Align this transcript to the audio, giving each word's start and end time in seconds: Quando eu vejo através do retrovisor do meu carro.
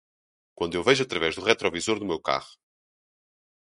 Quando 0.57 0.73
eu 0.73 0.81
vejo 0.83 1.03
através 1.03 1.35
do 1.35 1.43
retrovisor 1.43 1.99
do 1.99 2.05
meu 2.07 2.19
carro. 2.19 2.49